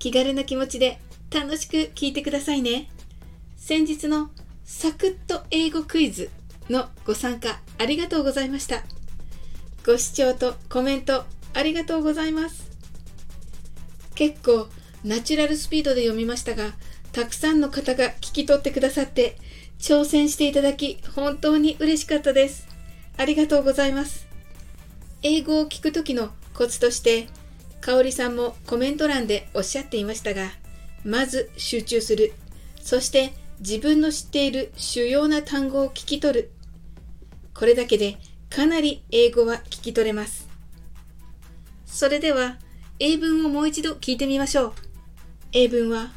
[0.00, 0.98] 気軽な気持ちで
[1.30, 2.88] 楽しく聞いてくださいね。
[3.56, 4.30] 先日の
[4.64, 6.30] サクッと英語クイズ
[6.70, 8.82] のご参加ありがとうございました。
[9.86, 12.70] ご視聴とコメントありがとうございます。
[14.14, 14.68] 結構
[15.04, 16.72] ナチュラルスピードで読みましたが、
[17.12, 19.36] たくさんの方が聞き取ってくださって
[19.78, 22.66] 挑戦していただき本当に嬉しかったです。
[23.18, 24.26] ありがとうございます。
[25.22, 27.28] 英語を聞くときのコツとして、
[27.90, 30.52] かおりさんもコメント欄でおっしゃっていましたが、
[31.04, 32.32] まず集中する。
[32.80, 36.52] そして自分の知っている主要な単語を聞き取る。
[37.52, 40.48] これだけでかなり英語は聞き取れます。
[41.84, 42.58] それでは
[43.00, 44.72] 英文をもう一度聞いてみましょう。
[45.52, 46.12] 英文は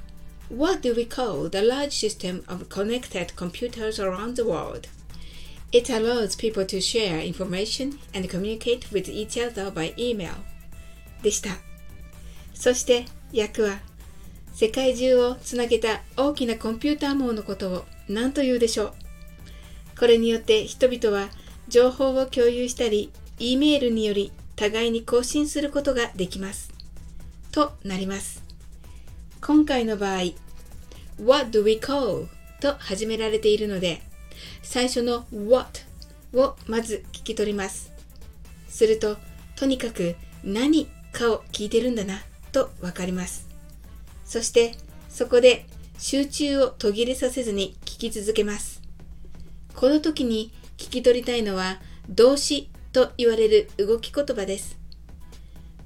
[0.55, 4.87] What do we call the large system of connected computers around the world?
[5.71, 10.52] It allows people to share information and communicate with each other by email
[11.23, 11.49] でした。
[12.53, 13.79] そして訳は
[14.53, 18.93] 世界中をつなげた大きなコンピューター網のことを何と言うでしょう。
[19.99, 21.29] これによって人々は
[21.67, 26.71] 情報を共有したり、E メールにより互いに更新することができます。
[27.51, 28.43] となります。
[29.41, 30.19] 今回の場合、
[31.23, 32.27] What do we call?
[32.61, 34.01] と始められているので、
[34.61, 35.81] 最初の what
[36.33, 37.91] をまず聞き取ります。
[38.67, 39.17] すると、
[39.55, 42.19] とにかく何かを聞いてるんだな
[42.51, 43.47] とわかります。
[44.25, 44.75] そして
[45.09, 45.65] そこで
[45.97, 48.81] 集中を途切れさせずに聞き続けます。
[49.75, 51.79] この時に聞き取りたいのは
[52.09, 54.77] 動詞と言われる動き言葉です。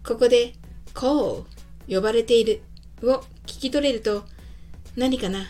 [0.04, 0.54] ここで
[0.94, 1.44] call
[1.90, 2.62] 呼ばれている
[3.04, 4.26] を聞き取れると
[4.96, 5.46] 何かな？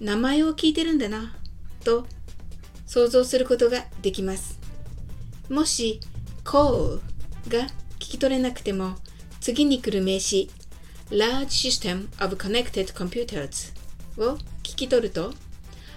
[0.00, 1.34] 名前を聞いてるんだな
[1.84, 2.06] と
[2.86, 4.58] 想像することができます。
[5.50, 6.00] もし
[6.44, 7.00] call
[7.48, 7.66] が
[7.98, 8.94] 聞き取れなくても
[9.40, 10.50] 次に来る名詞
[11.10, 13.72] large system of connected computers
[14.18, 15.32] を聞き取ると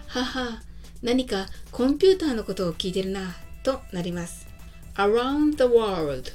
[0.07, 0.61] はは
[1.01, 4.47] 何かコンピューターのことを聞いてるなとなります。
[4.95, 6.31] around the world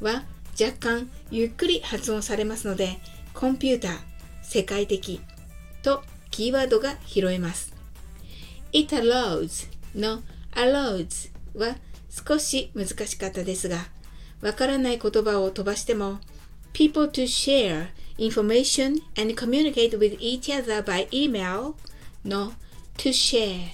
[0.00, 0.24] は
[0.60, 2.98] 若干ゆっくり発音されますので
[3.34, 3.98] コンピューター
[4.42, 5.20] 世界的
[5.82, 7.74] とキーワードが拾えます。
[8.72, 11.76] It allows の allows は
[12.10, 13.78] 少し難しかったですが、
[14.40, 16.18] わからない言葉を飛ばしても
[16.76, 17.88] people to share
[18.18, 21.74] information and communicate with each other by email
[22.22, 22.52] の
[22.98, 23.70] to share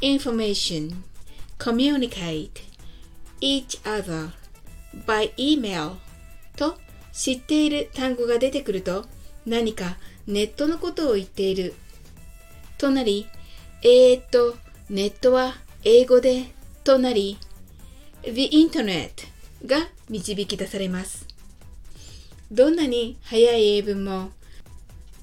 [0.00, 1.02] information
[1.58, 2.62] communicate
[3.40, 4.30] each other
[5.04, 5.96] by email
[6.56, 6.78] と
[7.12, 9.06] 知っている単語が出てくると
[9.44, 9.96] 何か
[10.28, 11.74] ネットのことを言っている
[12.76, 13.26] となり
[13.82, 14.56] えー、っと
[14.88, 16.44] ネットは英語で
[16.84, 17.36] となり
[18.22, 19.26] The Internet
[19.66, 21.37] が導き出されます。
[22.50, 24.30] どんなに早い英文も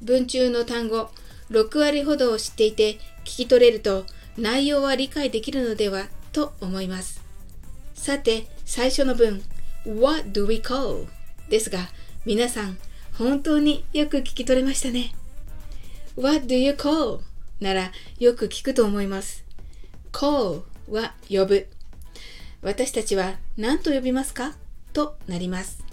[0.02, 1.10] 文中の単語
[1.50, 2.94] 6割ほどを知っていて
[3.24, 4.06] 聞き取れると
[4.38, 7.24] 内容は理解できるのではと思います。
[7.94, 9.42] さて最初の文
[9.86, 11.08] What do we call?
[11.50, 11.90] ですが
[12.26, 12.78] 皆さん
[13.18, 15.16] 本当によく聞き取れましたね。
[16.18, 17.22] What do you call?
[17.60, 19.46] ならよく聞くと思います。
[20.12, 21.68] call は呼ぶ。
[22.62, 24.56] 私たちは何と呼びますか？
[24.92, 25.85] となります。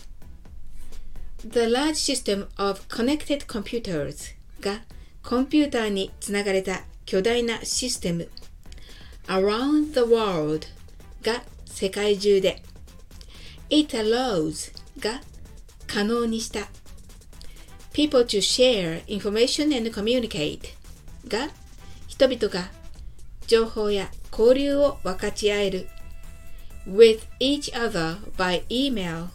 [1.44, 4.82] The large system of connected computers が
[5.24, 8.30] コンピューターにつながれた巨大なシステム
[9.26, 10.66] around the world
[11.22, 12.62] が世界中で
[13.70, 15.20] It allows が
[15.88, 16.68] 可能にした
[17.92, 20.60] people to share information and communicate
[21.26, 21.48] が
[22.06, 22.70] 人々が
[23.48, 25.88] 情報や交流を分かち合える
[26.86, 29.26] with each other by email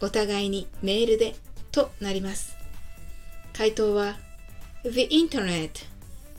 [0.00, 1.34] お互いにメールで
[1.72, 2.56] となります
[3.52, 4.16] 回答は
[4.84, 5.70] The Internet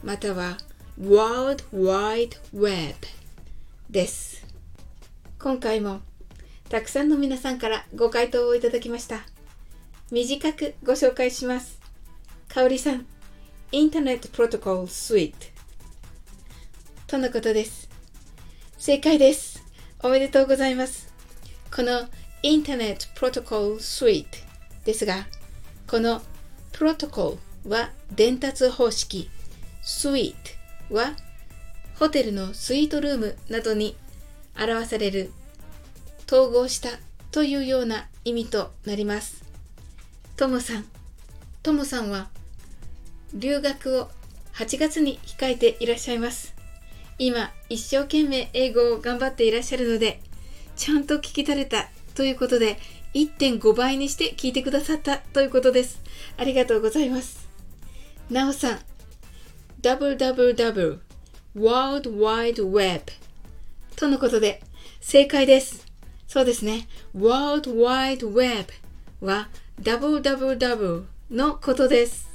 [0.03, 0.57] または
[0.99, 2.95] World Wide Web
[3.89, 4.45] です
[5.39, 6.01] 今回も
[6.69, 9.21] たくさんの皆さんからご回答をいただきました
[10.11, 11.79] 短くご紹介します
[12.47, 13.05] かおりさん
[13.71, 15.57] インターネットプロトコルスイート
[17.07, 17.89] とのことです。
[18.77, 19.63] 正解です。
[20.01, 21.13] おめでとうございます。
[21.73, 22.01] この
[22.43, 24.37] インターネットプロトコルスイート
[24.85, 25.25] ですが、
[25.87, 26.21] この
[26.71, 27.37] protocol
[27.67, 29.29] は伝達方式、
[29.83, 30.35] suite
[30.91, 31.13] は
[31.95, 33.97] ホテルのスイートルームなどに
[34.55, 35.31] 表される
[36.27, 36.89] 統合した
[37.31, 39.43] というような意味となります。
[40.35, 40.85] トムさん。
[41.63, 42.29] トムさんは
[43.33, 44.09] 留学を
[44.53, 46.53] 8月に控えていらっしゃいます。
[47.17, 50.21] 今、一生懸命英語を頑張っていらっしゃるので、
[50.75, 52.79] ちゃんと聞き取れたということで、
[53.13, 56.01] 1.5倍にして聞いてくださったということです。
[56.35, 57.47] ありがとうございます。
[58.31, 58.79] なおさん、
[59.83, 60.97] www
[61.55, 63.03] World Wide Web
[63.95, 64.63] とのことで
[64.99, 65.85] 正解です。
[66.27, 66.87] そうですね。
[67.15, 68.73] World Wide Web
[69.21, 69.49] は
[69.79, 72.27] www のことです。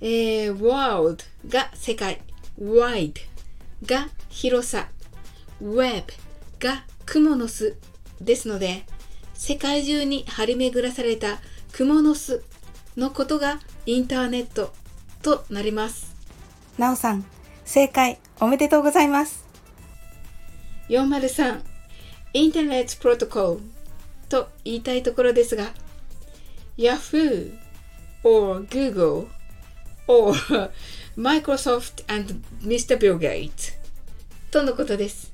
[0.00, 2.20] えー、World が世界、
[2.60, 3.14] Wide
[3.86, 4.88] が広さ、
[5.62, 6.12] Web
[6.58, 7.76] がクモの巣
[8.20, 8.84] ですので、
[9.34, 11.38] 世界中に張り巡らされた
[11.72, 12.42] クモの巣
[12.96, 14.72] のことがインターネット
[15.22, 16.14] となります。
[16.78, 17.24] なおさん、
[17.64, 19.44] 正解おめでとうございます。
[20.88, 21.60] 403
[22.32, 23.60] インターネットプロトコル
[24.28, 25.72] と言いたいところですが
[26.76, 27.52] Yahoo
[28.24, 29.28] or Google
[30.06, 30.32] or
[31.16, 32.98] Microsoft and Mr.
[32.98, 33.74] Bill Gates
[34.50, 35.32] とのことです。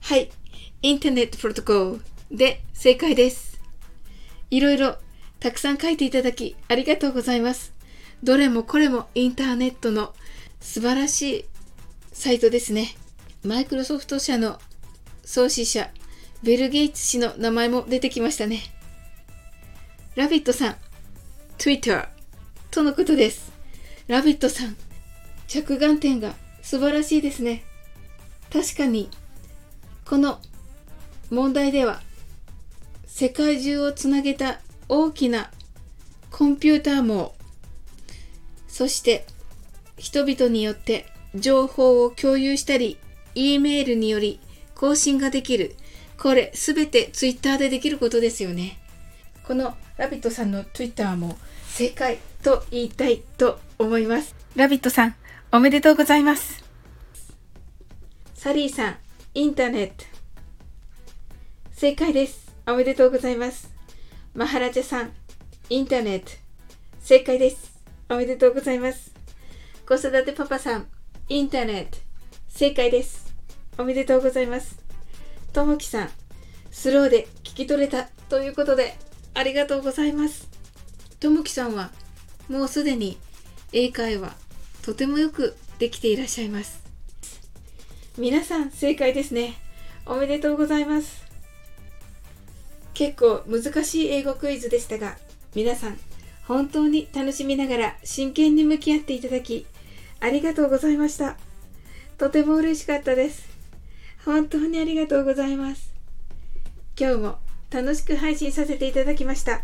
[0.00, 0.30] はい。
[0.80, 1.98] インターネットプロトコ
[2.30, 3.60] ルで正解です。
[4.48, 4.96] いろいろ
[5.40, 7.72] たくさん書いていただきありがとうございます。
[8.22, 10.14] どれもこれもインターネットの
[10.60, 11.44] 素晴らしい
[12.12, 12.94] サイトですね。
[13.42, 14.60] マイクロソフト社の
[15.24, 15.90] 創始者、
[16.44, 18.60] ベル・ゲイツ氏の名前も出てきましたね。
[20.14, 20.76] ラビットさん、
[21.58, 22.08] Twitter
[22.70, 23.50] とのことです。
[24.06, 24.76] ラビットさん、
[25.48, 27.64] 着眼点が素晴らしいですね。
[28.52, 29.10] 確かに、
[30.04, 30.40] この
[31.30, 32.02] 問題では、
[33.06, 35.50] 世界中をつなげた大きな
[36.30, 37.34] コンピューター網、
[38.68, 39.26] そして
[39.96, 42.98] 人々によって情報を共有したり、
[43.34, 44.40] E メールにより
[44.74, 45.76] 更新ができる。
[46.18, 48.78] これすべて Twitter でできることですよね。
[49.44, 51.38] このラビットさんの Twitter も
[51.68, 54.34] 正解と言いたいと思います。
[54.56, 55.14] ラビットさん、
[55.52, 56.64] おめでとうございます。
[58.34, 58.96] サリーさん、
[59.34, 60.17] インターネット。
[61.78, 62.52] 正解です。
[62.66, 63.72] おめでとうございます。
[64.34, 65.12] マハラジャさん、
[65.70, 66.32] インターネット。
[66.98, 67.78] 正解です。
[68.08, 69.14] おめでとうございます。
[69.86, 70.88] 子育てパパさん、
[71.28, 71.98] インターネット。
[72.48, 73.32] 正解です。
[73.78, 74.76] おめでとうございます。
[75.52, 76.10] ともきさん、
[76.72, 78.96] スローで聞き取れたということで、
[79.34, 80.48] ありがとうございます。
[81.20, 81.92] ともきさんは、
[82.48, 83.18] もうすでに
[83.72, 84.34] 英会話、
[84.82, 86.82] とてもよくできていらっしゃいます。
[88.16, 89.54] 皆さん、正解ですね。
[90.06, 91.27] おめでとうございます。
[92.98, 95.16] 結構難しい英語クイズでしたが、
[95.54, 96.00] 皆さん、
[96.48, 99.66] 本当に楽しみながら真剣に向き合っていただき、
[100.18, 101.36] ありがとうございました。
[102.16, 103.48] とても嬉しかったです。
[104.24, 105.94] 本当にありがとうございます。
[106.98, 107.38] 今日も
[107.70, 109.62] 楽しく配信させていただきました。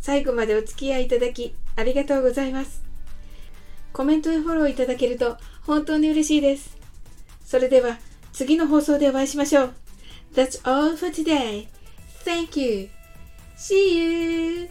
[0.00, 2.82] 最後までお付き合いいただきありがとうございます。
[3.92, 5.36] コメントやフォローいただけると
[5.66, 6.78] 本当に嬉しいです。
[7.44, 7.98] それでは
[8.32, 9.74] 次の放送でお会いしましょう。
[10.32, 11.68] That's all for today.
[12.28, 12.90] Thank you.
[13.56, 14.68] See you.